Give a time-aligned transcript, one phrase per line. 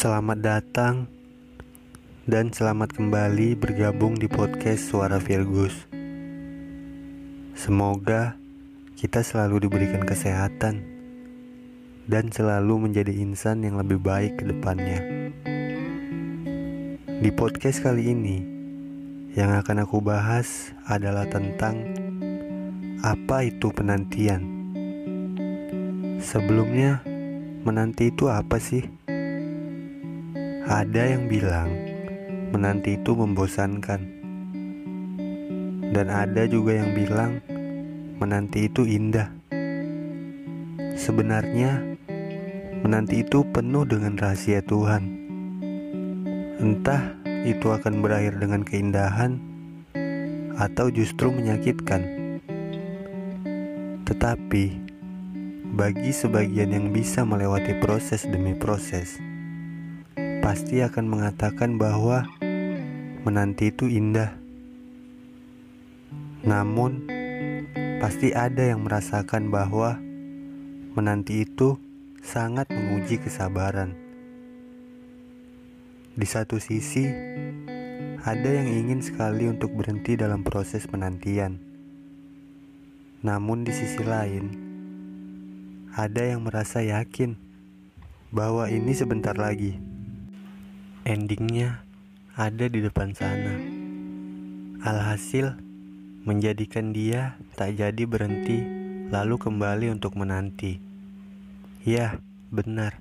[0.00, 1.12] Selamat datang
[2.24, 5.76] dan selamat kembali bergabung di podcast Suara Virgus.
[7.52, 8.32] Semoga
[8.96, 10.80] kita selalu diberikan kesehatan
[12.08, 15.04] dan selalu menjadi insan yang lebih baik ke depannya.
[17.20, 18.40] Di podcast kali ini,
[19.36, 21.76] yang akan aku bahas adalah tentang
[23.04, 24.48] apa itu penantian.
[26.24, 27.04] Sebelumnya,
[27.68, 28.99] menanti itu apa sih?
[30.70, 31.66] Ada yang bilang
[32.54, 34.06] menanti itu membosankan,
[35.90, 37.42] dan ada juga yang bilang
[38.22, 39.34] menanti itu indah.
[40.94, 41.74] Sebenarnya,
[42.86, 45.10] menanti itu penuh dengan rahasia Tuhan.
[46.62, 49.42] Entah itu akan berakhir dengan keindahan
[50.54, 52.30] atau justru menyakitkan.
[54.06, 54.64] Tetapi,
[55.74, 59.18] bagi sebagian yang bisa melewati proses demi proses,
[60.40, 62.24] pasti akan mengatakan bahwa
[63.28, 64.32] menanti itu indah.
[66.40, 67.04] Namun,
[68.00, 70.00] pasti ada yang merasakan bahwa
[70.96, 71.76] menanti itu
[72.24, 73.92] sangat menguji kesabaran.
[76.16, 77.04] Di satu sisi,
[78.24, 81.60] ada yang ingin sekali untuk berhenti dalam proses penantian.
[83.20, 84.44] Namun di sisi lain,
[85.92, 87.36] ada yang merasa yakin
[88.32, 89.89] bahwa ini sebentar lagi
[91.04, 91.80] endingnya
[92.36, 93.56] ada di depan sana.
[94.84, 95.56] Alhasil,
[96.28, 98.60] menjadikan dia tak jadi berhenti,
[99.08, 100.80] lalu kembali untuk menanti.
[101.84, 102.20] Ya,
[102.52, 103.00] benar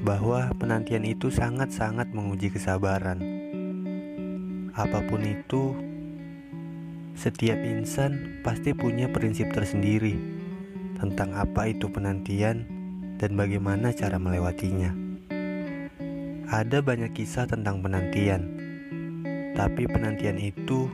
[0.00, 3.20] bahwa penantian itu sangat-sangat menguji kesabaran.
[4.72, 5.76] Apa pun itu,
[7.12, 10.16] setiap insan pasti punya prinsip tersendiri
[10.96, 12.64] tentang apa itu penantian
[13.20, 15.07] dan bagaimana cara melewatinya.
[16.48, 18.40] Ada banyak kisah tentang penantian,
[19.52, 20.88] tapi penantian itu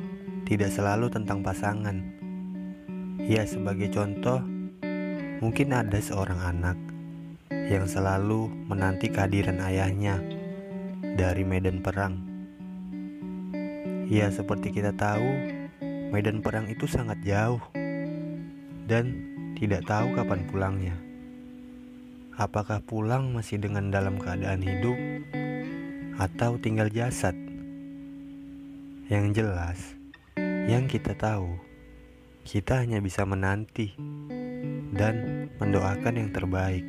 [0.50, 1.94] tidak selalu tentang pasangan.
[3.22, 4.42] Ya, sebagai contoh,
[5.38, 6.74] mungkin ada seorang anak
[7.70, 10.18] yang selalu menanti kehadiran ayahnya
[11.14, 12.18] dari medan perang.
[14.10, 15.30] Ya, seperti kita tahu,
[16.10, 17.62] medan perang itu sangat jauh
[18.90, 19.14] dan
[19.54, 20.98] tidak tahu kapan pulangnya.
[22.34, 24.98] Apakah pulang masih dengan dalam keadaan hidup
[26.14, 27.34] atau tinggal jasad.
[29.10, 29.78] Yang jelas,
[30.70, 31.58] yang kita tahu,
[32.46, 33.92] kita hanya bisa menanti
[34.94, 36.86] dan mendoakan yang terbaik.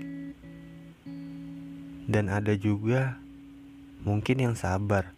[2.06, 3.18] Dan ada juga
[4.06, 5.12] mungkin yang sabar,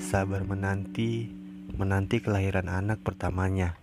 [0.00, 1.28] sabar menanti,
[1.76, 3.76] menanti kelahiran anak pertamanya.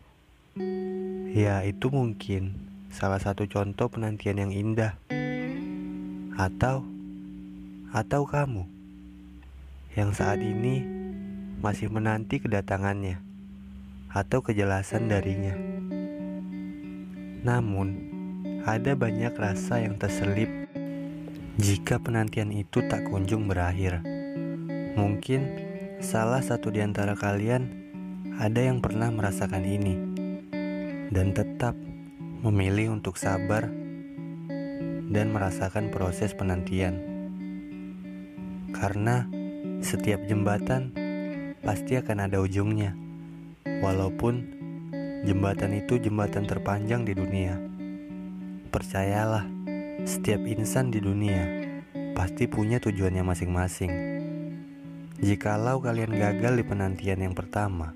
[1.32, 2.58] Ya, itu mungkin
[2.92, 4.98] salah satu contoh penantian yang indah.
[6.36, 6.84] Atau
[7.92, 8.81] atau kamu
[9.92, 10.88] yang saat ini
[11.60, 13.20] masih menanti kedatangannya
[14.08, 15.56] atau kejelasan darinya.
[17.44, 18.12] Namun,
[18.64, 20.48] ada banyak rasa yang terselip
[21.60, 24.00] jika penantian itu tak kunjung berakhir.
[24.96, 25.42] Mungkin
[26.00, 27.68] salah satu di antara kalian
[28.40, 29.96] ada yang pernah merasakan ini
[31.12, 31.76] dan tetap
[32.42, 33.68] memilih untuk sabar
[35.12, 36.96] dan merasakan proses penantian.
[38.72, 39.41] Karena
[39.82, 40.94] setiap jembatan
[41.66, 42.94] pasti akan ada ujungnya,
[43.82, 44.46] walaupun
[45.26, 47.58] jembatan itu jembatan terpanjang di dunia.
[48.70, 49.50] Percayalah,
[50.06, 51.44] setiap insan di dunia
[52.14, 53.94] pasti punya tujuannya masing-masing.
[55.22, 57.94] Jikalau kalian gagal di penantian yang pertama,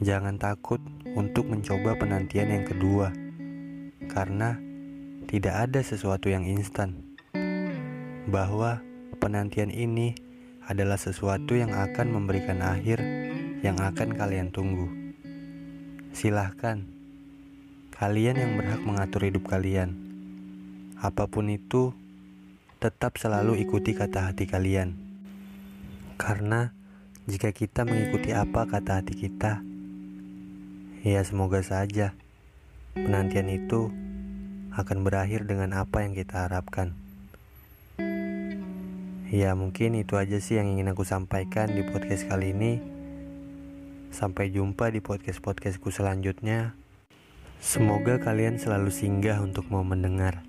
[0.00, 0.80] jangan takut
[1.12, 3.12] untuk mencoba penantian yang kedua,
[4.08, 4.56] karena
[5.28, 6.96] tidak ada sesuatu yang instan.
[8.28, 8.80] Bahwa
[9.20, 10.31] penantian ini
[10.70, 13.02] adalah sesuatu yang akan memberikan akhir
[13.62, 14.90] yang akan kalian tunggu.
[16.14, 16.82] Silahkan,
[17.94, 19.94] kalian yang berhak mengatur hidup kalian.
[20.98, 21.94] Apa pun itu,
[22.78, 24.94] tetap selalu ikuti kata hati kalian.
[26.18, 26.74] Karena
[27.26, 29.62] jika kita mengikuti apa kata hati kita,
[31.02, 32.14] ya semoga saja
[32.94, 33.90] penantian itu
[34.74, 37.01] akan berakhir dengan apa yang kita harapkan.
[39.32, 42.84] Ya mungkin itu aja sih yang ingin aku sampaikan di podcast kali ini.
[44.12, 46.76] Sampai jumpa di podcast-podcastku selanjutnya.
[47.56, 50.44] Semoga kalian selalu singgah untuk mau mendengar.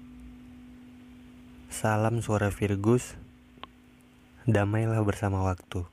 [1.72, 3.16] Salam suara Virgus.
[4.44, 5.93] Damailah bersama waktu